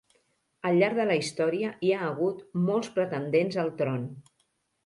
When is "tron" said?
3.83-4.09